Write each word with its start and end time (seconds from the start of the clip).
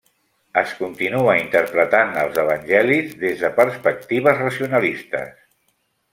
Es 0.59 0.71
continua 0.77 1.35
interpretant 1.41 2.15
els 2.21 2.39
Evangelis 2.45 3.13
des 3.25 3.45
de 3.45 3.53
perspectives 3.61 4.43
racionalistes. 4.47 5.33